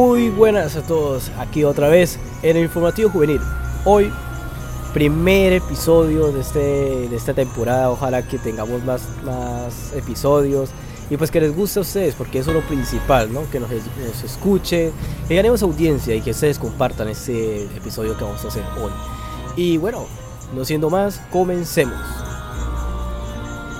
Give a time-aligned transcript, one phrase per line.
[0.00, 3.40] Muy buenas a todos, aquí otra vez en el informativo juvenil.
[3.84, 4.12] Hoy,
[4.94, 7.90] primer episodio de, este, de esta temporada.
[7.90, 10.70] Ojalá que tengamos más, más episodios
[11.10, 13.50] y pues que les guste a ustedes, porque eso es lo principal, ¿no?
[13.50, 14.92] Que nos, nos escuchen,
[15.26, 18.92] que ganemos audiencia y que ustedes compartan ese episodio que vamos a hacer hoy.
[19.56, 20.06] Y bueno,
[20.54, 21.98] no siendo más, comencemos.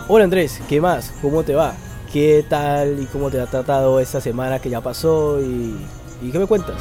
[0.08, 1.12] Hola Andrés, ¿qué más?
[1.22, 1.74] ¿Cómo te va?
[2.12, 5.40] ¿Qué tal y cómo te ha tratado esta semana que ya pasó?
[5.40, 5.76] ¿Y,
[6.22, 6.80] y qué me cuentas?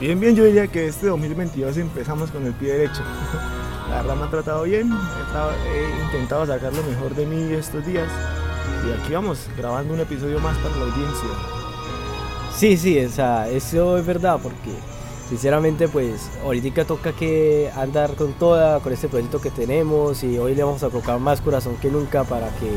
[0.00, 3.02] Bien, bien, yo diría que este 2022 empezamos con el pie derecho.
[3.90, 7.54] La verdad me ha tratado bien, he, estado- he intentado sacar lo mejor de mí
[7.54, 8.08] estos días
[8.86, 11.28] y aquí vamos, grabando un episodio más para la audiencia.
[12.54, 14.72] Sí, sí, o sea, eso es verdad porque
[15.30, 20.54] sinceramente pues ahorita toca que andar con toda, con este proyecto que tenemos y hoy
[20.54, 22.70] le vamos a colocar más corazón que nunca para que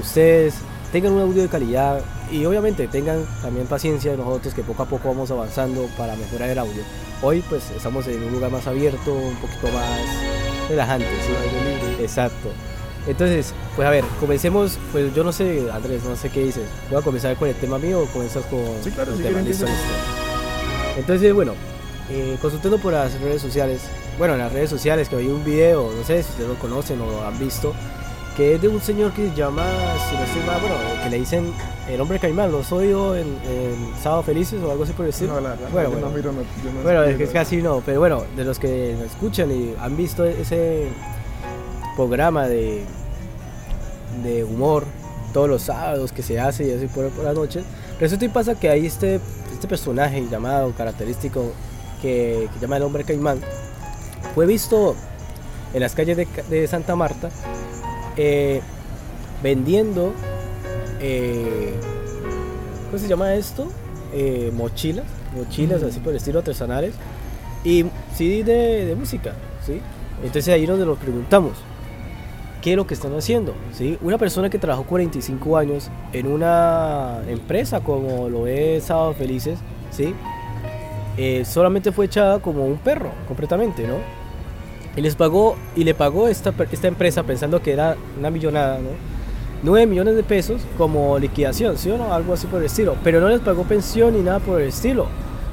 [0.00, 0.54] ustedes
[0.92, 4.86] tengan un audio de calidad y obviamente tengan también paciencia de nosotros que poco a
[4.86, 6.82] poco vamos avanzando para mejorar el audio.
[7.22, 12.02] Hoy pues estamos en un lugar más abierto, un poquito más relajante, ¿sí?
[12.02, 12.50] Exacto.
[13.06, 16.64] Entonces, pues a ver, comencemos, pues yo no sé, Andrés, no sé qué dices.
[16.90, 19.40] ¿Voy a comenzar con el tema mío o comienzas con Sí, claro, el si tema?
[19.40, 19.80] Listo, listo.
[20.98, 21.54] Entonces, bueno,
[22.10, 23.80] eh, consultando por las redes sociales,
[24.18, 27.00] bueno, en las redes sociales que hay un video, no sé si ustedes lo conocen
[27.00, 27.74] o lo han visto,
[28.36, 29.64] que es de un señor que se llama,
[30.08, 31.52] si no estoy mal, bueno, que le dicen
[31.88, 35.34] el hombre caimán, lo soy yo en, en Sábado Felices o algo así por estilo.
[35.34, 36.08] No, la bueno, bueno.
[36.08, 39.50] no miro, no- no Bueno, es que casi no, pero bueno, de los que escuchan
[39.50, 40.88] y han visto ese
[41.96, 42.84] programa de,
[44.22, 44.84] de humor
[45.34, 47.62] todos los sábados que se hace y así por, por la noche,
[48.00, 49.20] resulta y pasa que hay este,
[49.52, 51.52] este personaje llamado, característico,
[52.00, 53.40] que, que llama el hombre caimán,
[54.34, 54.94] fue visto
[55.74, 57.30] en las calles de, de Santa Marta
[58.16, 58.60] eh,
[59.42, 60.12] vendiendo,
[61.00, 61.74] eh,
[62.86, 63.70] ¿cómo se llama esto?
[64.14, 66.94] Eh, mochilas, mochilas así por el estilo artesanales
[67.64, 69.34] y CD de, de música,
[69.64, 69.80] ¿sí?
[70.22, 71.52] Entonces ahí nos lo preguntamos,
[72.62, 73.54] ¿qué es lo que están haciendo?
[73.72, 73.98] ¿Sí?
[74.00, 79.58] Una persona que trabajó 45 años en una empresa como lo es Sábado Felices,
[79.90, 80.14] ¿sí?
[81.16, 83.96] Eh, solamente fue echada como un perro, completamente, ¿no?
[84.96, 88.90] Y les pagó, y le pagó esta, esta empresa pensando que era una millonada, ¿no?
[89.62, 92.12] 9 millones de pesos como liquidación, ¿sí o no?
[92.12, 92.96] Algo así por el estilo.
[93.04, 95.06] Pero no les pagó pensión ni nada por el estilo.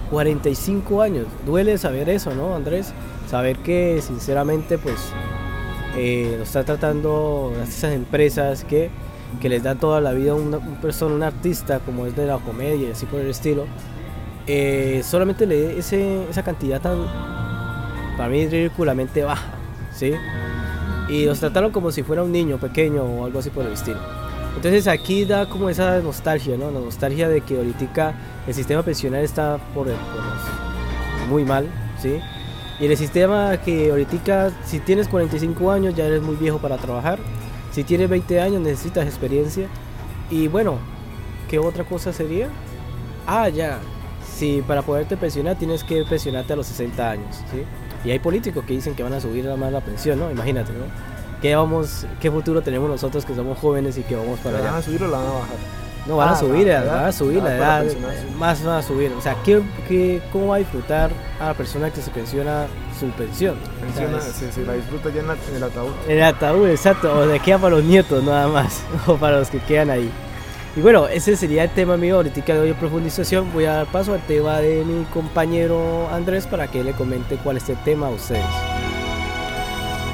[0.09, 1.27] 45 años.
[1.45, 2.93] Duele saber eso, ¿no, Andrés?
[3.29, 5.13] Saber que sinceramente, pues,
[5.95, 8.89] eh, nos está tratando esas empresas que,
[9.39, 12.39] que les dan toda la vida a una, persona, un artista como es de la
[12.39, 13.67] comedia así por el estilo.
[14.47, 15.79] eh, solamente le dé
[16.29, 17.05] esa cantidad tan,
[18.19, 19.47] para mí, ridículamente baja,
[19.95, 20.11] ¿sí?
[21.09, 23.99] y los trataron como si fuera un niño pequeño o algo así por el estilo.
[24.55, 26.69] Entonces aquí da como esa nostalgia, ¿no?
[26.69, 28.13] La nostalgia de que ahorita
[28.45, 29.87] el sistema pensional está por,
[31.29, 32.19] muy mal, ¿sí?
[32.79, 37.19] Y el sistema que ahorita, si tienes 45 años ya eres muy viejo para trabajar,
[37.71, 39.67] si tienes 20 años necesitas experiencia.
[40.29, 40.77] Y bueno,
[41.49, 42.49] ¿qué otra cosa sería?
[43.25, 43.79] Ah, ya,
[44.35, 47.63] si para poderte pensionar tienes que pensionarte a los 60 años, ¿sí?
[48.05, 50.31] Y hay políticos que dicen que van a subir nada más la pensión, ¿no?
[50.31, 50.85] Imagínate, ¿no?
[51.41, 54.69] ¿Qué, vamos, ¿Qué futuro tenemos nosotros que somos jóvenes y que vamos para ¿La van
[54.69, 54.77] allá?
[54.79, 55.55] a subir o la van a bajar?
[56.07, 57.85] No, van a Ah, subir, la edad, van a subir la edad
[58.37, 59.11] más van a subir.
[59.17, 62.65] O sea, ¿qué, qué, ¿cómo va a disfrutar a la persona que se pensiona
[62.99, 63.57] su pensión?
[64.17, 65.91] Es- se, se la disfruta ya en, la- en el ataúd.
[66.07, 69.49] en el ataúd, exacto, o de queda para los nietos nada más, o para los
[69.49, 70.09] que quedan ahí.
[70.75, 73.51] Y bueno, ese sería el tema mío, ahorita de hoy profundización.
[73.53, 77.57] Voy a dar paso al tema de mi compañero Andrés para que le comente cuál
[77.57, 78.45] es el tema a ustedes.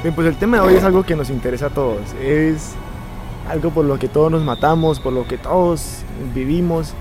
[0.02, 2.00] Bien, pues el tema de hoy es algo que nos interesa a todos.
[2.22, 2.72] Es
[3.48, 5.98] algo por lo que todos nos matamos, por lo que todos
[6.34, 6.94] vivimos.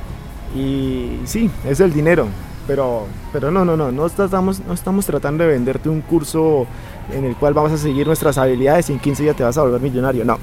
[0.53, 2.27] Y sí, es el dinero.
[2.67, 6.65] Pero, pero no, no, no, no estamos, no estamos tratando de venderte un curso
[7.13, 9.61] en el cual vamos a seguir nuestras habilidades y en 15 días te vas a
[9.61, 10.25] volver millonario.
[10.25, 10.39] No.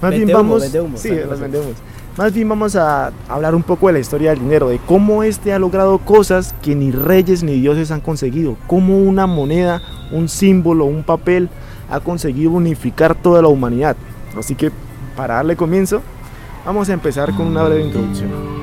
[0.00, 0.62] Más bien humo, vamos.
[0.62, 1.74] vende humo, sí, los vendemos.
[2.18, 5.52] Más bien vamos a hablar un poco de la historia del dinero, de cómo este
[5.52, 8.56] ha logrado cosas que ni reyes ni dioses han conseguido.
[8.66, 9.80] Cómo una moneda,
[10.10, 11.48] un símbolo, un papel
[11.88, 13.96] ha conseguido unificar toda la humanidad.
[14.36, 14.72] Así que
[15.16, 16.02] para darle comienzo,
[16.66, 18.57] vamos a empezar con una breve introducción.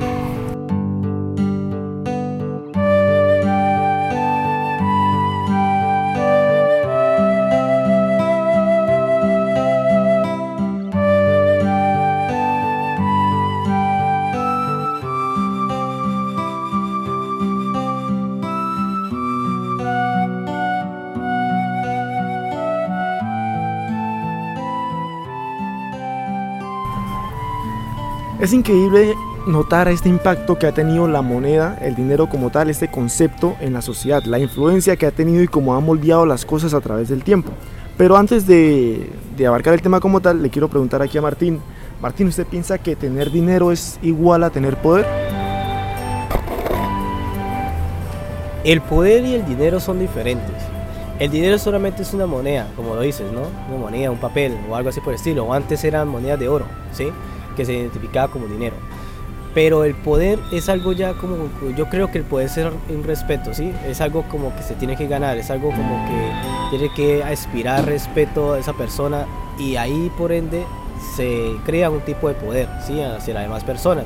[28.46, 29.16] Es increíble
[29.48, 33.72] notar este impacto que ha tenido la moneda, el dinero como tal, este concepto en
[33.72, 37.08] la sociedad, la influencia que ha tenido y cómo ha moldeado las cosas a través
[37.08, 37.50] del tiempo.
[37.98, 41.58] Pero antes de, de abarcar el tema como tal, le quiero preguntar aquí a Martín.
[42.00, 45.06] Martín, ¿usted piensa que tener dinero es igual a tener poder?
[48.62, 50.54] El poder y el dinero son diferentes.
[51.18, 53.40] El dinero solamente es una moneda, como lo dices, ¿no?
[53.68, 55.46] Una moneda, un papel o algo así por el estilo.
[55.46, 57.08] O antes eran monedas de oro, ¿sí?
[57.56, 58.76] Que se identificaba como dinero.
[59.54, 63.54] Pero el poder es algo ya como, yo creo que el poder es un respeto,
[63.54, 63.72] ¿sí?
[63.88, 67.86] Es algo como que se tiene que ganar, es algo como que tiene que aspirar
[67.86, 69.24] respeto a esa persona
[69.58, 70.66] y ahí por ende
[71.16, 73.00] se crea un tipo de poder, ¿sí?
[73.00, 74.04] Hacia las demás personas.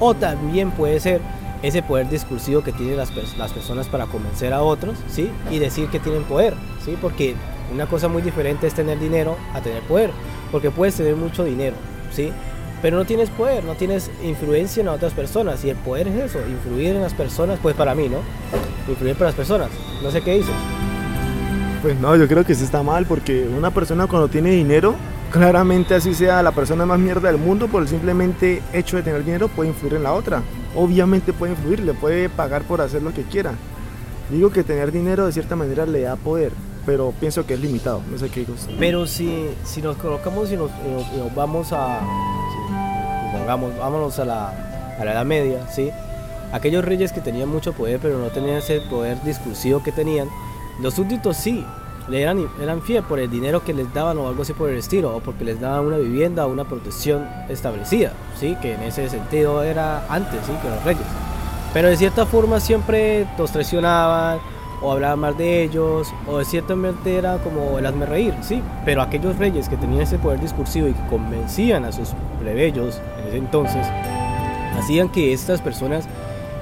[0.00, 1.20] O también puede ser
[1.62, 5.30] ese poder discursivo que tienen las, las personas para convencer a otros, ¿sí?
[5.50, 6.54] Y decir que tienen poder,
[6.84, 6.96] ¿sí?
[7.00, 7.34] Porque
[7.72, 10.10] una cosa muy diferente es tener dinero a tener poder,
[10.50, 11.76] porque puedes tener mucho dinero,
[12.12, 12.32] ¿sí?
[12.82, 15.64] Pero no tienes poder, no tienes influencia en otras personas.
[15.64, 18.18] Y el poder es eso, influir en las personas, pues para mí, ¿no?
[18.88, 19.70] Influir para las personas.
[20.02, 20.54] No sé qué dices.
[21.82, 24.94] Pues no, yo creo que sí está mal, porque una persona cuando tiene dinero,
[25.30, 29.24] claramente así sea la persona más mierda del mundo, por el simplemente hecho de tener
[29.24, 30.42] dinero puede influir en la otra
[30.76, 33.54] obviamente puede influir, le puede pagar por hacer lo que quiera.
[34.30, 36.52] Digo que tener dinero de cierta manera le da poder,
[36.84, 38.54] pero pienso que es limitado, no sé qué digo.
[38.78, 40.70] Pero si, si nos colocamos y nos,
[41.34, 42.00] vamos a,
[43.38, 44.48] pongamos, vámonos a la,
[44.98, 45.90] a la Edad Media, ¿sí?
[46.52, 50.28] aquellos reyes que tenían mucho poder pero no tenían ese poder discursivo que tenían,
[50.80, 51.64] los súbditos sí,
[52.08, 54.78] le eran, eran fieles por el dinero que les daban o algo así por el
[54.78, 58.56] estilo, o porque les daban una vivienda o una protección establecida, ¿sí?
[58.62, 60.52] que en ese sentido era antes ¿sí?
[60.62, 61.06] que los reyes.
[61.72, 64.38] Pero de cierta forma siempre los traicionaban
[64.82, 68.62] o hablaban mal de ellos, o de cierta manera era como el hazme reír, sí,
[68.84, 72.10] pero aquellos reyes que tenían ese poder discursivo y que convencían a sus
[72.46, 73.86] plebeyos en ese entonces,
[74.78, 76.06] hacían que estas personas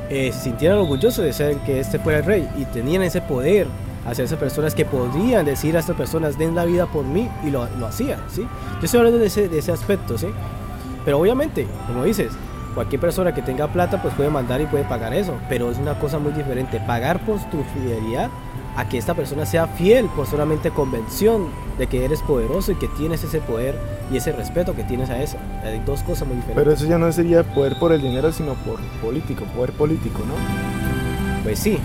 [0.08, 3.66] eh, se sintieran orgullosos de ser que este fuera el rey y tenían ese poder
[4.06, 7.50] hacia esas personas que podían decir a estas personas, den la vida por mí, y
[7.50, 8.42] lo, lo hacían, ¿sí?
[8.42, 10.28] Yo estoy hablando de ese, de ese aspecto, ¿sí?
[11.04, 12.32] Pero obviamente, como dices,
[12.74, 15.98] cualquier persona que tenga plata pues puede mandar y puede pagar eso, pero es una
[15.98, 18.30] cosa muy diferente, pagar por tu fidelidad
[18.76, 21.48] a que esta persona sea fiel por solamente convención
[21.78, 23.78] de que eres poderoso y que tienes ese poder
[24.10, 25.36] y ese respeto que tienes a eso.
[25.64, 26.56] Hay dos cosas muy diferentes.
[26.56, 30.34] Pero eso ya no sería poder por el dinero, sino por político, poder político, ¿no?
[31.42, 31.78] Pues sí,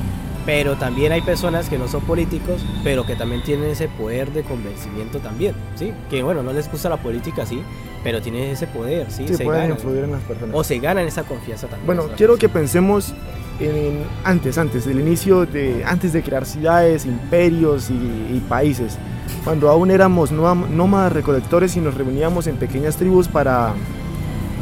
[0.46, 4.44] pero también hay personas que no son políticos, pero que también tienen ese poder de
[4.44, 5.94] convencimiento también, ¿sí?
[6.10, 7.62] Que bueno, no les gusta la política, sí,
[8.04, 9.28] pero tienen ese poder, ¿sí?
[9.28, 10.56] se pueden influir en las personas.
[10.56, 11.86] O se ganan esa confianza también.
[11.86, 13.14] Bueno, quiero que pensemos
[13.60, 18.98] en, antes, antes del inicio, de, antes de crear ciudades, imperios y, países.
[19.44, 23.74] Cuando aún éramos nómadas recolectores y nos reuníamos en pequeñas tribus para,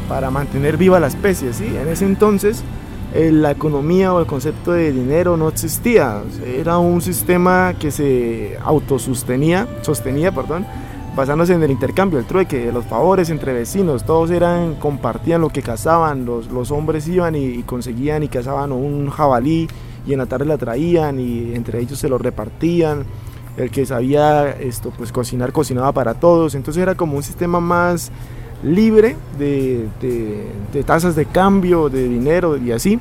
[0.08, 1.64] para mantener viva la especie, ¿sí?
[1.64, 2.62] En ese entonces
[3.14, 6.22] eh, la economía o el concepto de dinero no existía.
[6.44, 10.66] Era un sistema que se autosostenía, sostenía, perdón,
[11.18, 14.04] basándose en el intercambio, el trueque, los favores entre vecinos.
[14.04, 16.24] Todos eran, compartían lo que cazaban.
[16.24, 19.66] Los, los hombres iban y, conseguían y cazaban un jabalí
[20.06, 23.04] y en la tarde la traían y entre ellos se lo repartían.
[23.56, 26.54] El que sabía esto, pues cocinar, cocinaba para todos.
[26.54, 28.12] Entonces era como un sistema más
[28.62, 33.00] libre de, de, tasas de cambio, de dinero y así,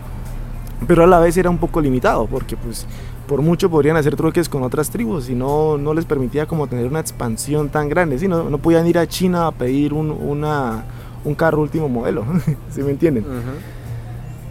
[0.88, 2.88] pero a la vez era un poco limitado porque pues
[3.27, 6.86] por mucho podrían hacer trueques con otras tribus y no, no les permitía como tener
[6.86, 8.27] una expansión tan grande, ¿sí?
[8.27, 10.86] no, no podían ir a China a pedir un, una,
[11.25, 12.25] un carro último modelo,
[12.72, 13.25] ¿sí me entienden?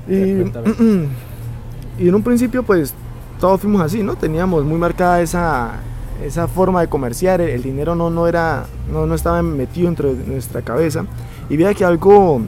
[0.08, 0.12] y,
[2.04, 2.94] y en un principio pues
[3.40, 4.16] todos fuimos así, ¿no?
[4.16, 5.80] Teníamos muy marcada esa,
[6.24, 10.26] esa forma de comerciar, el, dinero no, no, era, no, no estaba metido dentro de
[10.26, 11.04] nuestra cabeza.
[11.48, 12.40] Y vea que algo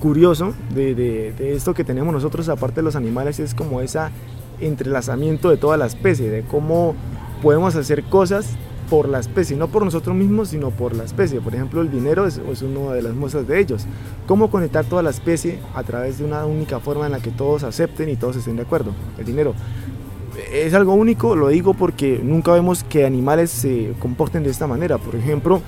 [0.00, 4.00] curioso de, de, esto que tenemos nosotros, aparte de los animales, es como ese
[4.62, 6.94] entrelazamiento de toda la especie, de cómo
[7.42, 8.56] podemos hacer cosas
[8.88, 11.40] por la especie, no por nosotros mismos, sino por la especie.
[11.40, 13.86] Por ejemplo, el dinero es, es una de las muestras de ellos.
[14.26, 17.64] Cómo conectar toda la especie a través de una única forma en la que todos
[17.64, 18.92] acepten y todos estén de acuerdo.
[19.18, 19.54] El dinero
[20.52, 24.98] es algo único, lo digo porque nunca vemos que animales se comporten de esta manera.
[24.98, 25.62] Por ejemplo,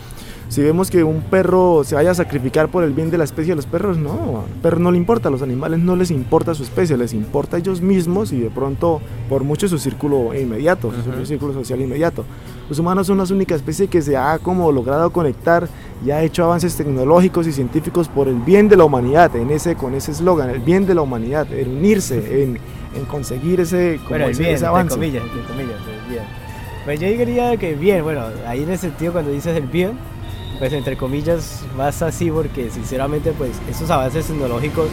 [0.54, 3.50] si vemos que un perro se vaya a sacrificar por el bien de la especie
[3.50, 6.54] de los perros, no, al perro no le importa, a los animales no les importa
[6.54, 10.92] su especie, les importa a ellos mismos y de pronto por mucho su círculo inmediato,
[11.18, 12.24] su círculo social inmediato.
[12.68, 15.68] Los humanos son la única especie que se ha como logrado conectar
[16.06, 19.74] y ha hecho avances tecnológicos y científicos por el bien de la humanidad, en ese,
[19.74, 22.60] con ese eslogan, el bien de la humanidad, en unirse, en
[22.96, 24.94] en conseguir ese, como bueno, bien, ese avance.
[24.94, 26.22] Entre comillas, entre comillas, bien.
[26.84, 29.92] Pues yo diría que bien, bueno, ahí en el sentido cuando dices el bien,
[30.58, 34.88] pues entre comillas, más así porque sinceramente pues estos avances tecnológicos,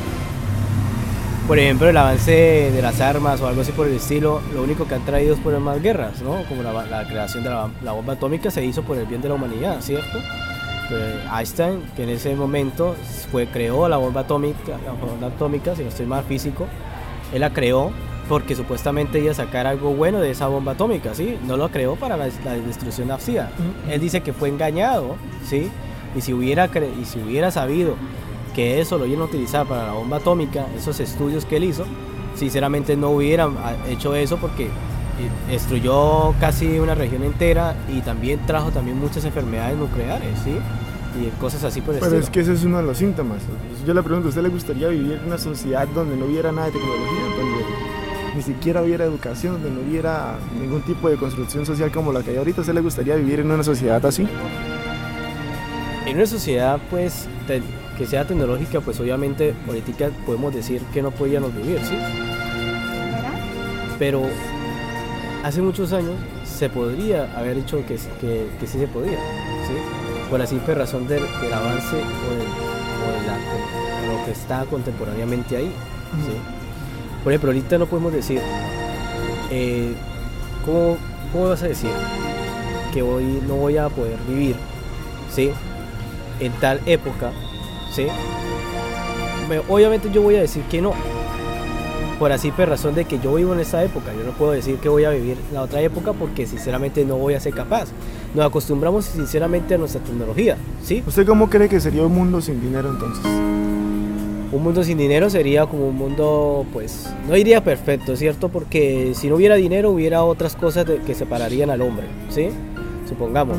[1.47, 2.31] por ejemplo el avance
[2.71, 5.39] de las armas o algo así por el estilo, lo único que han traído es
[5.39, 6.43] por más guerras, ¿no?
[6.47, 9.81] Como la, creación de la, bomba atómica se hizo por el bien de la humanidad,
[9.81, 10.19] ¿cierto?
[11.33, 12.95] Einstein, que en ese momento
[13.31, 16.67] fue, creó la bomba atómica, la bomba atómica, si no estoy mal físico,
[17.33, 17.91] él la creó
[18.31, 21.37] porque supuestamente iba a sacar algo bueno de esa bomba atómica, ¿sí?
[21.45, 23.51] No lo creó para la, destrucción nafcia.
[23.89, 25.69] Él dice que fue engañado, ¿sí?
[26.15, 27.95] Y si, hubiera y si hubiera sabido
[28.55, 31.83] que eso lo iban a utilizar para la bomba atómica, esos estudios que él hizo,
[32.35, 34.69] sinceramente no hubieran ah, hecho eso porque eh,
[35.49, 40.55] destruyó casi una región entera y también trajo también muchas enfermedades nucleares, ¿sí?
[41.21, 43.39] y cosas así por el Pero es que ese es uno de los síntomas.
[43.85, 46.67] Yo le pregunto, ¿a usted le gustaría vivir en una sociedad donde no hubiera nada
[46.67, 47.90] de tecnología?
[48.35, 52.31] Ni siquiera hubiera educación, donde no hubiera ningún tipo de construcción social como la que
[52.31, 52.59] hay ahorita.
[52.59, 54.27] ¿A usted le gustaría vivir en una sociedad así?
[56.05, 57.27] En una sociedad, pues,
[57.97, 61.95] que sea tecnológica, pues obviamente política podemos decir que no podíamos vivir, ¿sí?
[63.99, 64.23] Pero
[65.43, 69.19] hace muchos años se podría haber dicho que sí se podía,
[69.67, 69.73] ¿sí?
[70.29, 71.23] Por la simple razón del,
[71.53, 72.31] avance o,
[73.21, 75.71] de, lo que está contemporáneamente ahí,
[76.25, 76.60] ¿sí?
[77.23, 78.41] Por ejemplo, ahorita no podemos decir,
[79.51, 79.93] eh,
[80.65, 80.97] ¿cómo,
[81.47, 81.91] vas a decir
[82.93, 84.55] que hoy no voy a poder vivir,
[85.33, 85.51] ¿sí?
[86.39, 87.31] En tal época,
[87.93, 88.07] ¿sí?
[89.67, 90.93] Obviamente yo voy a decir que no,
[92.17, 94.13] por así por razón de que yo vivo en esa época.
[94.13, 97.33] Yo no puedo decir que voy a vivir la otra época porque sinceramente no voy
[97.33, 97.89] a ser capaz.
[98.33, 101.03] Nos acostumbramos sinceramente a nuestra tecnología, ¿sí?
[101.05, 103.80] ¿Usted cómo cree que sería un mundo sin dinero entonces?
[104.51, 108.49] Un mundo sin dinero sería como un mundo, pues, no iría perfecto, ¿cierto?
[108.49, 112.49] Porque si no hubiera dinero, hubiera otras cosas que separarían al hombre, ¿sí?
[113.07, 113.57] Supongamos.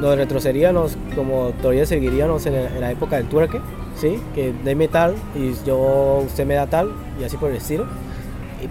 [0.00, 3.60] Nos retrocederíamos, como todavía seguiríamos en, la época del tuerque,
[3.96, 4.18] ¿sí?
[4.34, 6.90] Que de metal y yo, usted me da tal,
[7.20, 7.86] y así por el estilo.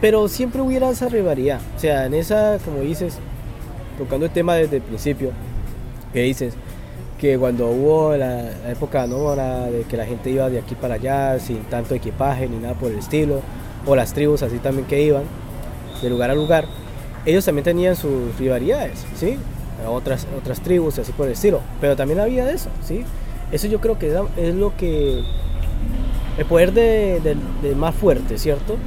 [0.01, 1.59] Pero siempre hubiera esa rivalidad.
[1.75, 3.19] O sea, en esa, como dices,
[3.99, 5.31] tocando el tema desde el principio,
[6.11, 6.55] que dices,
[7.19, 9.35] que cuando hubo la, época ¿no?
[9.35, 12.91] de que la gente iba de aquí para allá sin tanto equipaje ni nada por
[12.91, 13.41] el estilo,
[13.85, 15.23] o las tribus así también que iban
[16.01, 16.65] de lugar a lugar,
[17.25, 19.37] ellos también tenían sus rivalidades, ¿sí?
[19.87, 23.03] Otras, otras tribus así por el estilo, pero también había de eso, ¿sí?
[23.51, 25.23] Eso yo creo que es lo que...
[26.37, 27.35] El poder de,
[27.75, 28.77] más fuerte, ¿cierto?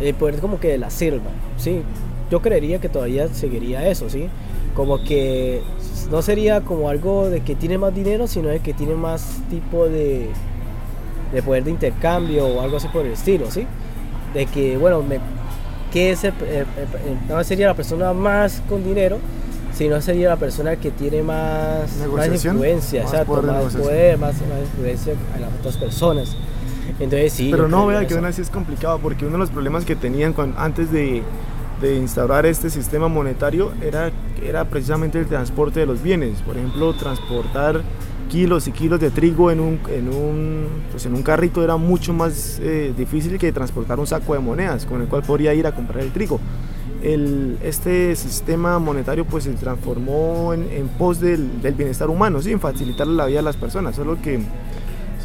[0.00, 1.82] El poder como que de la selva, ¿sí?
[2.30, 4.28] Yo creería que todavía seguiría eso, ¿sí?
[4.74, 5.62] Como que
[6.10, 9.88] no sería como algo de que tiene más dinero, sino de que tiene más tipo
[9.88, 10.28] de,
[11.32, 13.66] de poder de intercambio o algo así por el estilo, ¿sí?
[14.34, 15.18] De que, bueno, me,
[15.92, 16.32] que ese,
[17.28, 19.18] no sería la persona más con dinero,
[19.72, 24.34] sino sería la persona que tiene más, más influencia, más exacto, poder más poder, más,
[24.40, 26.36] influencia a las otras personas.
[26.98, 27.48] Entonces sí.
[27.50, 30.32] Pero no, vea que aún así es complicado, porque uno de los problemas que tenían
[30.32, 31.22] cuando, antes de
[31.80, 34.10] de instaurar este sistema monetario era,
[34.42, 36.40] era precisamente el transporte de los bienes.
[36.42, 37.82] Por ejemplo, transportar
[38.28, 42.12] kilos y kilos de trigo en un, en un, pues en un carrito era mucho
[42.12, 45.72] más eh, difícil que transportar un saco de monedas con el cual podría ir a
[45.72, 46.40] comprar el trigo.
[47.02, 52.52] El, este sistema monetario pues se transformó en, en pos del, del, bienestar humano, ¿sí?
[52.52, 54.40] en facilitar la vida a las personas, solo que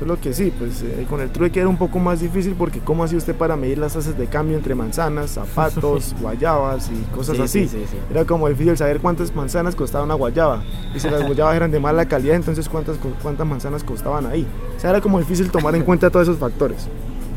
[0.02, 3.04] Solo que sí, pues eh, con el trueque era un poco más difícil porque ¿cómo
[3.04, 7.70] hacía usted para medir las tasas de cambio entre manzanas, zapatos, guayabas y cosas así?
[8.10, 10.64] era como difícil saber cuántas manzanas costaba una guayaba.
[10.96, 14.48] Y si las guayabas eran de mala calidad, entonces cuántas, cuántas manzanas costaban ahí.
[14.76, 16.88] O sea, era como difícil tomar en cuenta todos esos factores.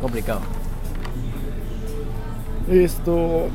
[0.01, 0.41] Complicado.
[2.71, 3.49] Esto,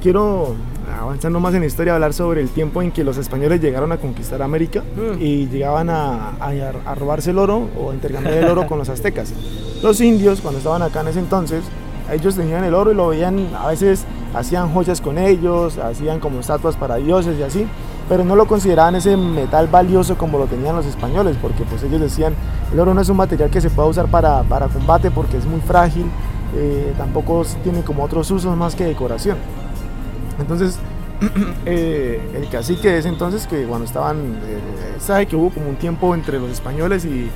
[0.00, 0.54] quiero
[1.00, 3.98] avanzando más en la historia, hablar sobre el tiempo en que los españoles llegaron a
[3.98, 5.20] conquistar América mm.
[5.20, 9.32] y llegaban a, a, robarse el oro o intercambiar el oro con los aztecas.
[9.82, 11.64] Los indios, cuando estaban acá en ese entonces,
[12.10, 16.40] ellos tenían el oro y lo veían, a veces hacían joyas con ellos, hacían como
[16.40, 17.66] estatuas para dioses y así,
[18.08, 22.00] pero no lo consideraban ese metal valioso como lo tenían los españoles, porque pues ellos
[22.00, 22.34] decían,
[22.72, 25.46] el oro no es un material que se pueda usar para, para combate porque es
[25.46, 26.06] muy frágil,
[26.56, 29.36] eh, tampoco tiene como otros usos más que decoración.
[30.38, 30.78] Entonces,
[31.66, 34.58] eh, el cacique de ese entonces, que cuando estaban, eh,
[34.98, 37.30] sabe que hubo como un tiempo entre los españoles y,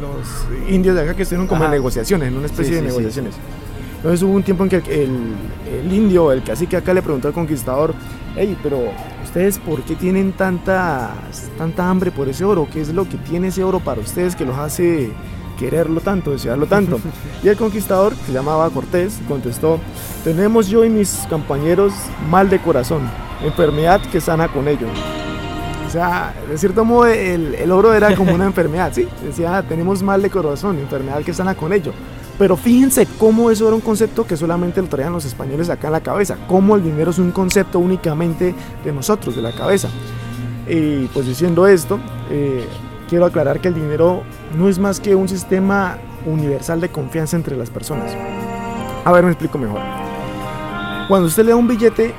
[0.00, 3.36] los indios de acá que estuvieron como en negociaciones, en una especie de negociaciones.
[3.98, 7.94] Entonces hubo un tiempo en que el, indio, el cacique acá le preguntó al conquistador,
[8.34, 8.90] hey, pero
[9.24, 11.12] ustedes por qué tienen tanta,
[11.56, 12.66] tanta hambre por ese oro?
[12.72, 15.12] ¿Qué es lo que tiene ese oro para ustedes que los hace
[15.56, 17.00] quererlo tanto, desearlo tanto.
[17.42, 19.78] Y el conquistador, que se llamaba Cortés, contestó,
[20.24, 21.92] tenemos yo y mis compañeros
[22.30, 23.02] mal de corazón,
[23.44, 24.88] enfermedad que sana con ello.
[25.86, 29.06] O sea, de cierto modo el, el oro era como una enfermedad, ¿sí?
[29.24, 31.92] Decía, tenemos mal de corazón, enfermedad que sana con ello.
[32.38, 35.92] Pero fíjense cómo eso era un concepto que solamente lo traían los españoles acá en
[35.94, 36.36] la cabeza.
[36.46, 39.88] Cómo el dinero es un concepto únicamente de nosotros, de la cabeza.
[40.68, 41.98] Y pues diciendo esto,
[42.30, 42.66] eh,
[43.08, 44.22] quiero aclarar que el dinero
[44.56, 48.12] no es más que un sistema universal de confianza entre las personas.
[49.04, 49.80] A ver, me explico mejor.
[51.08, 52.14] Cuando usted le da un billete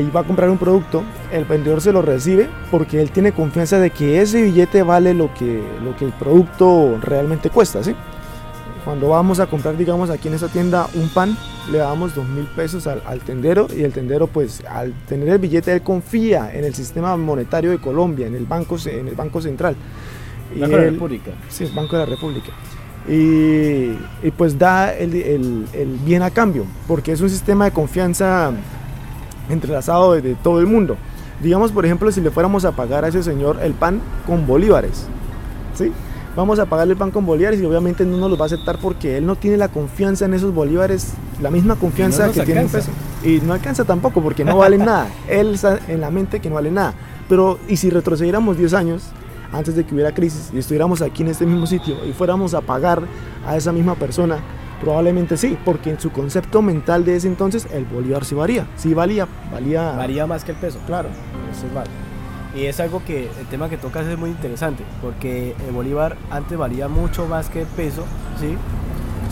[0.00, 1.02] y va a comprar un producto,
[1.32, 5.32] el vendedor se lo recibe porque él tiene confianza de que ese billete vale lo
[5.34, 7.94] que, lo que el producto realmente cuesta, ¿sí?
[8.84, 11.36] Cuando vamos a comprar, digamos, aquí en esta tienda un pan,
[11.70, 15.72] le damos dos mil pesos al, tendero y el tendero, pues, al tener el billete,
[15.72, 19.76] él confía en el sistema monetario de Colombia, en el Banco, en el banco Central.
[20.60, 21.30] Banco de la República.
[21.48, 22.50] Sí, Banco de la República.
[23.08, 23.92] Y,
[24.26, 28.52] y pues da el, el, el, bien a cambio, porque es un sistema de confianza
[29.50, 30.96] entrelazado de, de todo el mundo.
[31.42, 35.06] Digamos, por ejemplo, si le fuéramos a pagar a ese señor el pan con bolívares,
[35.74, 35.92] ¿sí?
[36.36, 38.78] vamos a pagarle el pan con bolívares y obviamente no nos lo va a aceptar
[38.78, 42.68] porque él no tiene la confianza en esos bolívares, la misma confianza que tiene en
[42.68, 42.90] peso.
[43.22, 45.08] Y no alcanza tampoco porque no vale nada.
[45.28, 46.94] Él está en la mente que no vale nada.
[47.28, 49.04] Pero, ¿y si retrocediéramos 10 años
[49.52, 52.60] antes de que hubiera crisis y estuviéramos aquí en este mismo sitio y fuéramos a
[52.60, 53.02] pagar
[53.46, 54.38] a esa misma persona?
[54.80, 58.94] Probablemente sí, porque en su concepto mental de ese entonces el bolívar sí varía, sí
[58.94, 59.92] valía, valía...
[59.92, 61.08] Varía más que el peso, claro,
[61.52, 61.90] eso es malo.
[62.54, 66.58] Y es algo que el tema que tocas es muy interesante, porque el bolívar antes
[66.58, 68.04] valía mucho más que el peso,
[68.40, 68.56] ¿sí?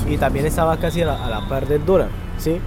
[0.09, 2.59] Y también estaba casi a la, par del dólar, ¿sí?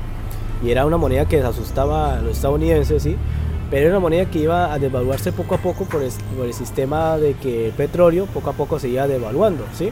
[0.62, 3.16] Y era una moneda que asustaba a los estadounidenses, ¿sí?
[3.74, 6.54] Pero era una moneda que iba a devaluarse poco a poco por el, por el
[6.54, 9.92] sistema de que el petróleo poco a poco se iba devaluando, ¿sí?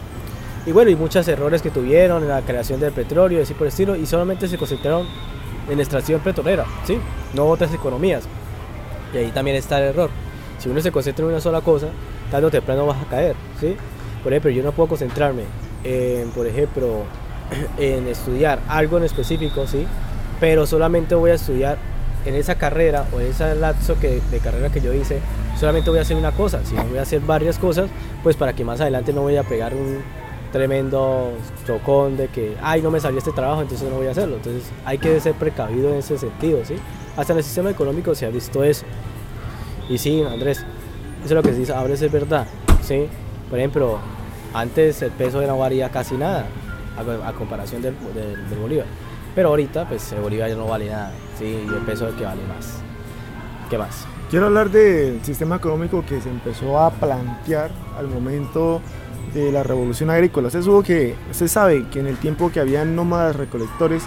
[0.68, 3.64] Y bueno, y muchos errores que tuvieron en la creación del petróleo y así por
[3.64, 5.08] el estilo, y solamente se concentraron
[5.68, 7.00] en extracción petrolera, ¿sí?
[7.34, 8.26] No otras economías.
[9.16, 10.12] Y ahí también está el error.
[10.60, 11.88] Si uno se concentra en una sola cosa,
[12.30, 13.76] tarde o temprano vas a caer, ¿sí?
[14.22, 15.46] Por ejemplo, yo no puedo concentrarme
[15.84, 17.06] en, por ejemplo,
[17.80, 19.88] en estudiar algo en específico, ¿sí?
[20.40, 21.80] Pero solamente voy a estudiar
[22.26, 25.20] en esa carrera o en ese lapso que, de carrera que yo hice,
[25.60, 27.90] solamente voy a hacer una cosa, si no voy a hacer varias cosas,
[28.24, 30.00] pues para que más adelante no voy a pegar un
[30.52, 31.32] tremendo
[31.66, 34.36] chocón de que, ay, no me salió este trabajo, entonces no voy a hacerlo.
[34.36, 36.76] Entonces hay que ser precavido en ese sentido, ¿sí?
[37.16, 38.86] Hasta en el sistema económico se ha visto eso.
[39.90, 42.48] Y sí, Andrés, eso es lo que se dice, ahora es verdad.
[42.82, 43.08] ¿sí?
[43.50, 44.00] Por ejemplo,
[44.54, 46.46] antes el peso no valía casi nada
[46.98, 48.86] a, comparación del, del, Bolívar.
[49.36, 51.12] Pero ahorita, pues el Bolívar ya no vale nada.
[51.42, 51.66] ¿Sí?
[51.70, 52.80] Y el peso que vale más.
[53.70, 54.06] ¿Qué más?
[54.30, 58.82] Quiero hablar del sistema económico que se empezó a plantear al momento
[59.34, 60.50] de la revolución agrícola.
[60.50, 64.04] Se, que, se sabe que en el tiempo que habían nómadas recolectores,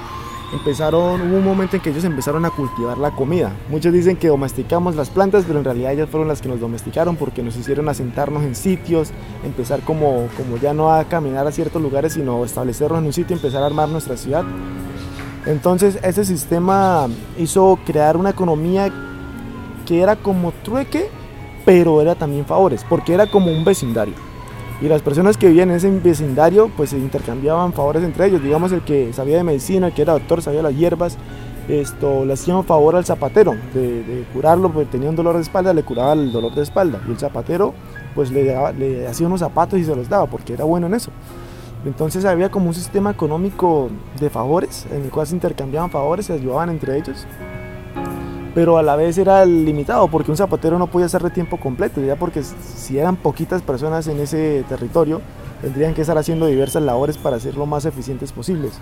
[0.52, 3.52] empezaron, hubo un momento en que ellos empezaron a cultivar la comida.
[3.68, 7.16] Muchos dicen que domesticamos las plantas, pero en realidad ellas fueron las que nos domesticaron
[7.16, 9.10] porque nos hicieron asentarnos en sitios,
[9.44, 13.34] empezar como, como ya no a caminar a ciertos lugares, sino establecernos en un sitio,
[13.36, 14.44] empezar a armar nuestra ciudad.
[15.46, 18.90] Entonces ese sistema hizo crear una economía
[19.86, 21.08] que era como trueque,
[21.64, 24.14] pero era también favores, porque era como un vecindario.
[24.80, 28.72] Y las personas que vivían en ese vecindario pues se intercambiaban favores entre ellos, digamos
[28.72, 31.16] el que sabía de medicina, el que era doctor, sabía las hierbas,
[31.68, 35.82] esto le hacían favor al zapatero de, curarlo porque tenía un dolor de espalda, le
[35.82, 37.00] curaba el dolor de espalda.
[37.08, 37.72] Y el zapatero
[38.14, 41.10] pues le, le hacía unos zapatos y se los daba porque era bueno en eso.
[41.84, 46.32] Entonces había como un sistema económico de favores en el cual se intercambiaban favores, se
[46.32, 47.26] ayudaban entre ellos
[48.54, 52.00] pero a la vez era limitado porque un zapatero no podía ser de tiempo completo,
[52.00, 55.20] ya porque si eran poquitas personas en ese territorio,
[55.60, 58.78] tendrían que estar haciendo diversas labores para ser lo más eficientes posibles.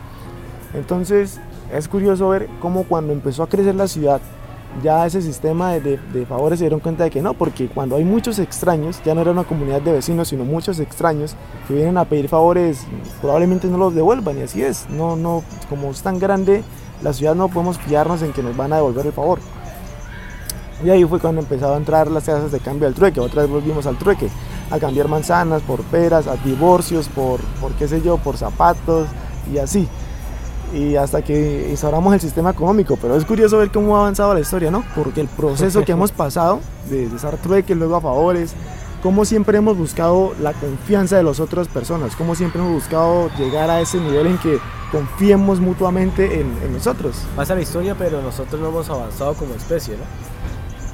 [0.74, 1.40] Entonces
[1.72, 4.20] es curioso ver cómo cuando empezó a crecer la ciudad,
[4.82, 8.04] ya ese sistema de, de, favores se dieron cuenta de que no, porque cuando hay
[8.04, 11.36] muchos extraños, ya no era una comunidad de vecinos, sino muchos extraños
[11.68, 12.86] que vienen a pedir favores,
[13.20, 16.64] probablemente no los devuelvan, y así es, no, no, como es tan grande
[17.02, 19.40] la ciudad no podemos fiarnos en que nos van a devolver el favor.
[20.84, 23.20] Y ahí fue cuando empezaron a entrar las casas de cambio al trueque.
[23.20, 24.28] Otra vez volvimos al trueque,
[24.70, 29.06] a cambiar manzanas por peras, a divorcios por, por qué sé yo, por zapatos
[29.52, 29.88] y así.
[30.72, 32.96] Y hasta que instauramos el sistema económico.
[33.00, 34.84] Pero es curioso ver cómo ha avanzado la historia, ¿no?
[34.94, 38.54] Porque el proceso que hemos pasado de usar trueque, luego a favores,
[39.02, 43.68] cómo siempre hemos buscado la confianza de las otras personas, cómo siempre hemos buscado llegar
[43.68, 44.58] a ese nivel en que
[44.90, 47.16] confiemos mutuamente en, en nosotros.
[47.36, 50.04] Pasa la historia, pero nosotros no hemos avanzado como especie, ¿no?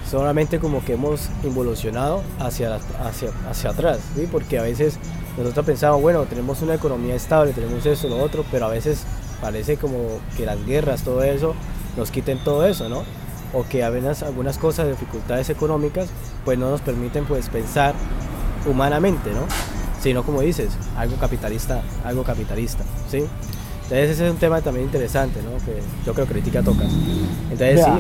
[0.09, 4.27] solamente como que hemos involucionado hacia, hacia, hacia atrás, ¿sí?
[4.31, 4.99] porque a veces
[5.37, 9.05] nosotros pensamos, bueno, tenemos una economía estable, tenemos eso, lo otro, pero a veces
[9.41, 11.55] parece como que las guerras, todo eso,
[11.97, 13.03] nos quiten todo eso, ¿no?
[13.53, 16.09] o que apenas algunas cosas, dificultades económicas,
[16.45, 17.95] pues no nos permiten pues pensar
[18.67, 19.43] humanamente, ¿no?
[20.03, 23.25] Sino como dices, algo capitalista, algo capitalista, ¿sí?
[23.85, 25.65] Entonces ese es un tema también interesante, ¿no?
[25.65, 26.93] Que yo creo que crítica tocas.
[27.51, 27.91] Entonces sí.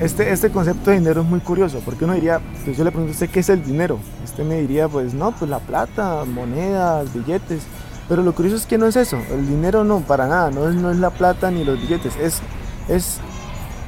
[0.00, 3.10] Este, este concepto de dinero es muy curioso, porque uno diría, pues yo le pregunto
[3.10, 3.98] a usted qué es el dinero.
[4.24, 7.62] Usted me diría, pues no, pues la plata, monedas, billetes.
[8.10, 9.18] Pero lo curioso es que no es eso.
[9.30, 12.16] El dinero no, para nada, no es, no es la plata ni los billetes.
[12.16, 12.40] Es,
[12.88, 13.20] es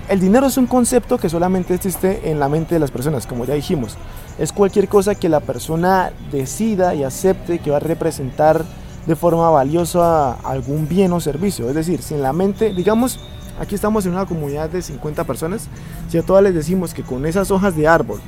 [0.09, 3.45] el dinero es un concepto que solamente existe en la mente de las personas, como
[3.45, 3.97] ya dijimos.
[4.39, 8.65] Es cualquier cosa que la persona decida y acepte que va a representar
[9.07, 11.69] de forma valiosa algún bien o servicio.
[11.69, 13.19] Es decir, si en la mente, digamos,
[13.59, 15.67] aquí estamos en una comunidad de 50 personas,
[16.09, 18.21] si a todas les decimos que con esas hojas de árbol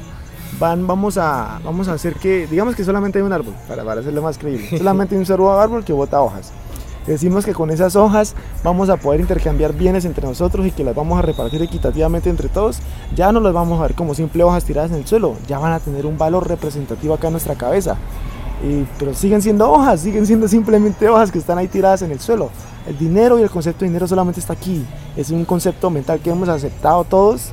[0.59, 4.01] van, vamos a, vamos a hacer que, digamos que solamente hay un árbol, para, para
[4.01, 6.53] hacerlo más creíble, solamente hay un solo árbol que bota hojas.
[7.07, 10.95] Decimos que con esas hojas vamos a poder intercambiar bienes entre nosotros y que las
[10.95, 12.79] vamos a repartir equitativamente entre todos.
[13.15, 15.73] Ya no las vamos a ver como simple hojas tiradas en el suelo, ya van
[15.73, 17.97] a tener un valor representativo acá en nuestra cabeza.
[18.67, 22.21] Y, pero siguen siendo hojas, siguen siendo simplemente hojas que están ahí tiradas en el
[22.21, 22.49] suelo.
[22.87, 24.87] El dinero y el concepto de dinero solamente está aquí.
[25.15, 27.53] Es un concepto mental que hemos aceptado todos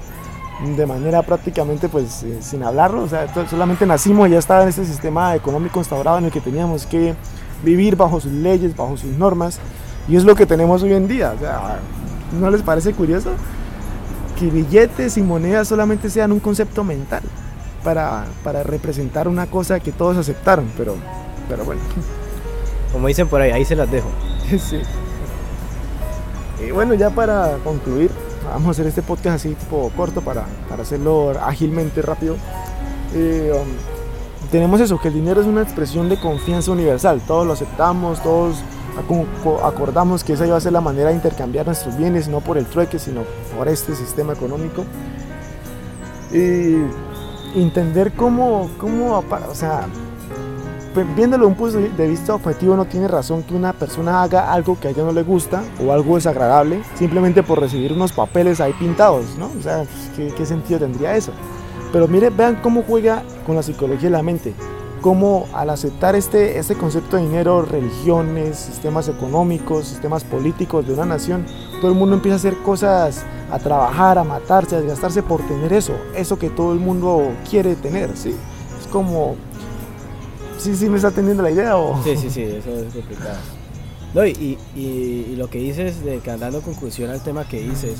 [0.66, 3.04] de manera prácticamente pues eh, sin hablarlo.
[3.04, 6.42] O sea, solamente nacimos y ya estaba en este sistema económico instaurado en el que
[6.42, 7.16] teníamos que
[7.64, 9.60] vivir bajo sus leyes, bajo sus normas.
[10.08, 11.34] Y es lo que tenemos hoy en día.
[11.36, 11.80] O sea,
[12.40, 13.32] ¿no les parece curioso?
[14.40, 17.22] Que billetes y monedas solamente sean un concepto mental
[17.84, 20.96] para, para representar una cosa que todos aceptaron, pero,
[21.48, 21.82] pero bueno.
[22.92, 24.10] Como dicen por ahí, ahí se las dejo.
[24.50, 24.82] sí.
[26.66, 28.12] Y bueno, ya para concluir,
[28.46, 32.36] vamos a hacer este podcast así tipo corto para, para hacerlo ágilmente rápido.
[33.14, 37.22] Eh, um, tenemos eso, que el dinero es una expresión de confianza universal.
[37.26, 38.58] Todos lo aceptamos, todos
[39.64, 42.66] acordamos que esa iba a ser la manera de intercambiar nuestros bienes, no por el
[42.66, 43.22] trueque, sino
[43.56, 44.84] por este sistema económico.
[46.32, 46.76] Y
[47.56, 49.88] entender cómo, cómo o sea,
[51.16, 54.88] viéndolo un punto de vista objetivo, no tiene razón que una persona haga algo que
[54.88, 59.38] a ella no le gusta o algo desagradable simplemente por recibir unos papeles ahí pintados,
[59.38, 59.50] ¿no?
[59.58, 61.32] O sea, ¿qué, qué sentido tendría eso?
[61.92, 64.54] Pero mire, vean cómo juega con la psicología de la mente.
[65.02, 71.06] Cómo al aceptar este, este concepto de dinero, religiones, sistemas económicos, sistemas políticos de una
[71.06, 71.46] nación,
[71.82, 75.74] todo el mundo empieza a hacer cosas, a trabajar, a matarse, a desgastarse por tener
[75.74, 78.36] eso, eso que todo el mundo quiere tener, ¿sí?
[78.80, 79.36] Es como...
[80.62, 82.04] ¿Sí, sí me está teniendo la idea o...?
[82.04, 83.38] Sí, sí, sí, eso es complicado.
[84.14, 87.98] No, y, y, lo que dices de que dando conclusión al tema que dices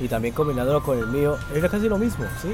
[0.00, 2.48] y también combinándolo con el mío, es casi lo mismo, ¿sí?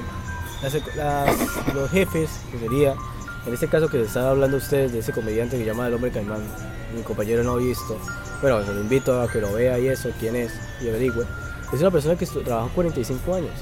[1.75, 2.95] los jefes, que sería,
[3.47, 6.12] en este caso que se estaba hablando ustedes de ese comediante que llama El Hombre
[6.12, 6.41] Caimán,
[6.97, 7.99] mi compañero no ha visto,
[8.41, 11.27] bueno, lo invito a que lo vea y eso, quién es, y averigüe.
[11.75, 13.53] Es una persona que trabajó 45 años.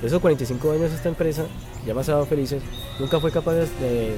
[0.00, 1.44] De esos 45 años esta empresa,
[1.84, 2.62] llama Sábado Felices,
[3.00, 4.14] nunca fue capaz de,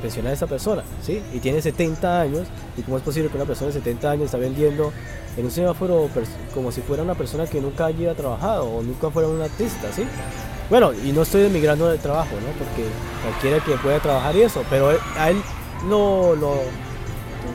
[0.00, 1.22] pensionar a esta persona, ¿sí?
[1.34, 2.48] Y tiene 70 años,
[2.78, 4.90] y cómo es posible que una persona de 70 años está vendiendo
[5.36, 6.08] en un semáforo
[6.54, 10.04] como si fuera una persona que nunca haya trabajado o nunca fuera un artista, ¿sí?
[10.70, 12.48] Bueno, y no estoy emigrando de trabajo, ¿no?
[12.58, 12.88] Porque
[13.22, 15.36] cualquiera que pueda trabajar y eso, pero a él
[15.88, 16.54] lo, lo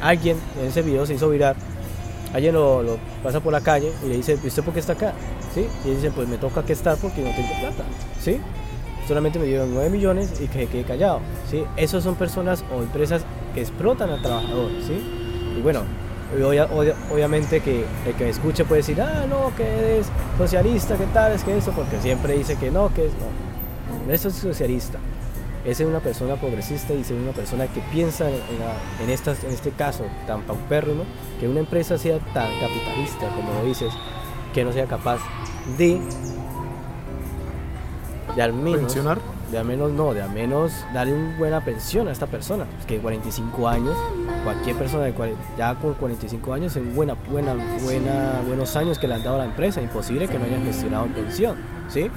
[0.02, 1.56] alguien en ese video se hizo virar,
[2.34, 5.14] alguien lo, pasa por la calle y le dice, ¿usted por qué está acá?
[5.86, 7.84] Y dice, pues me toca que estar porque no tengo plata,
[8.20, 8.40] ¿sí?
[9.08, 11.64] Solamente me dieron 9 millones y que quede callado, ¿sí?
[11.78, 15.02] Esas son personas o empresas que explotan al trabajador, ¿sí?
[15.58, 15.82] Y bueno,
[17.12, 21.32] obviamente que el que me escuche puede decir, ah, no, que eres socialista, que tal,
[21.32, 24.14] es que eso, porque siempre dice que no, que es no.
[24.14, 25.00] Eso es socialista.
[25.66, 28.40] Es una persona progresista y es una persona que piensa en,
[29.04, 31.04] en, estas, en este caso tan paupérrimo,
[31.40, 33.92] que una empresa sea tan capitalista, como lo dices,
[34.58, 35.20] que no sea capaz
[35.78, 36.00] de,
[38.36, 38.92] de al menos
[39.52, 42.98] de al menos no, de al menos darle una buena pensión a esta persona, que
[42.98, 43.96] 45 años,
[44.44, 45.14] cualquier persona de
[45.60, 49.40] ya con 45 años es buena, buena, buena, buenos años que le han dado a
[49.40, 52.10] la empresa, imposible que no hayan gestionado pensión, ¿sí?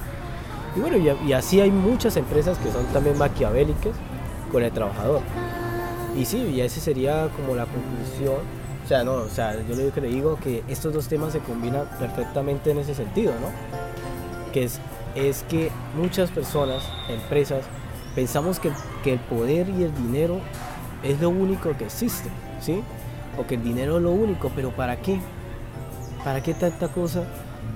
[0.75, 3.93] Y bueno, y, así hay muchas empresas que son también maquiavélicas
[4.51, 5.21] con el trabajador.
[6.17, 8.60] Y sí, y esa sería como la conclusión.
[8.91, 12.79] Sea, no, o sea, yo le digo que estos dos temas se combinan perfectamente en
[12.79, 13.47] ese sentido, ¿no?
[14.51, 14.81] Que es
[15.15, 17.63] es que muchas personas, empresas,
[18.15, 18.73] pensamos que,
[19.09, 20.41] el poder y el dinero
[21.03, 22.27] es lo único que existe,
[22.59, 22.83] ¿sí?
[23.37, 25.21] O que el dinero es lo único, pero ¿para qué?
[26.25, 27.23] ¿Para qué tanta cosa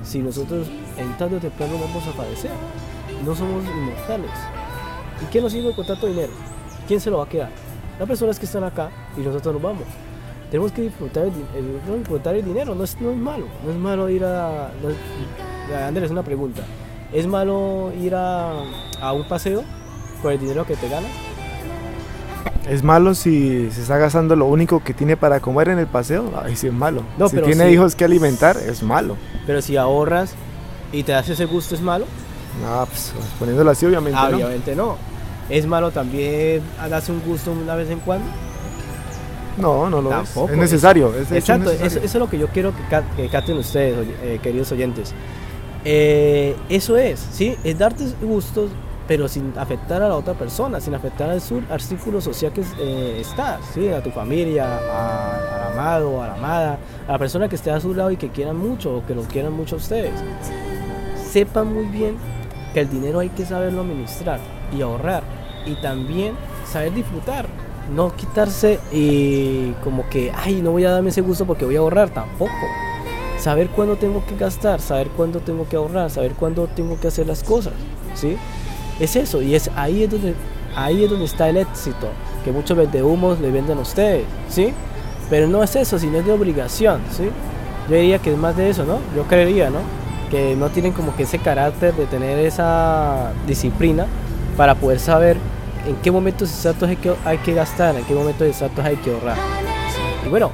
[0.04, 2.51] si nosotros en tanto temprano vamos a padecer?
[3.23, 4.32] No somos inmortales.
[5.23, 6.34] ¿Y qué nos sirve con tanto dinero?
[6.89, 7.51] ¿Quién se lo va a quedar?
[7.97, 9.86] Las personas que están acá y nosotros nos vamos.
[10.49, 13.47] Tenemos que disfrutar el, disfrutar el dinero, no es, no es malo.
[13.65, 14.71] No es malo ir a...
[15.88, 16.62] Andrés, una pregunta
[17.12, 18.51] ¿Es malo ir a,
[19.01, 19.63] a un paseo
[20.21, 21.10] por el dinero que te ganas?
[22.69, 26.31] Es malo si se está gastando lo único que tiene para comer en el paseo.
[26.43, 27.03] Ahí sí es malo.
[27.17, 29.17] No, si pero tiene hijos que alimentar, es malo.
[29.45, 30.34] Pero si ahorras
[30.91, 32.05] y te das ese gusto, ¿es malo?
[32.63, 34.17] No, pues poniéndolo así, obviamente.
[34.19, 34.38] Ah, no.
[34.38, 34.97] Obviamente no.
[35.49, 38.25] ¿Es malo también darse un gusto una vez en cuando?
[39.58, 40.48] No, no lo Tampoco.
[40.48, 40.52] es.
[40.54, 41.13] Es necesario.
[41.15, 42.06] Es Exacto, eso, necesario.
[42.06, 45.13] eso es lo que yo quiero que, ca- que capten ustedes, eh, queridos oyentes.
[45.86, 47.56] Eh, eso es, ¿sí?
[47.63, 48.72] Es darte gustos,
[49.08, 52.63] pero sin afectar a la otra persona, sin afectar al, sur, al círculo social que
[52.80, 53.88] eh, estás, ¿sí?
[53.89, 57.80] A tu familia, a- al amado, a la amada, a la persona que esté a
[57.80, 60.12] su lado y que quieran mucho o que los quieran mucho a ustedes.
[61.32, 62.15] Sepan muy bien
[62.74, 64.39] que el dinero hay que saberlo administrar
[64.76, 65.24] y ahorrar
[65.65, 66.34] y también
[66.65, 67.46] saber disfrutar.
[67.93, 71.80] No quitarse y como que, ay, no voy a darme ese gusto porque voy a
[71.80, 72.52] ahorrar, tampoco.
[73.39, 77.28] Saber cuándo tengo que gastar, saber cuándo tengo que ahorrar, saber cuándo tengo que hacer
[77.28, 77.74] las cosas,
[78.15, 78.38] ¿sí?
[79.00, 80.34] Es eso, y es ahí es donde,
[80.76, 82.08] ahí es donde está el éxito,
[82.43, 84.74] que muchos vendehumos le venden a ustedes, ¿sí?
[85.30, 87.30] Pero no es eso, sino es de obligación, ¿sí?
[87.89, 89.00] Yo diría que es más de eso, ¿no?
[89.15, 89.80] Yo creería, ¿no?
[90.32, 94.08] Que no tienen como que ese carácter de tener esa disciplina
[94.58, 95.38] para poder saber
[95.86, 99.12] en qué momentos exactos hay que, hay que gastar, en qué momentos exactos hay que
[99.13, 99.38] ahorrar.
[100.26, 100.52] Y bueno,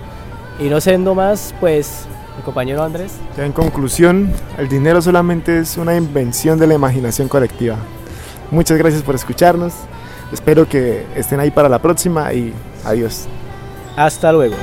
[0.60, 2.06] y no siendo más, pues
[2.38, 7.28] mi compañero Andrés, Ya en conclusión, el dinero solamente es una invención de la imaginación
[7.28, 7.78] colectiva.
[8.52, 9.74] Muchas gracias por escucharnos.
[10.32, 12.54] Espero que estén ahí para la próxima y
[12.86, 13.28] adiós.
[13.96, 14.56] hasta luego.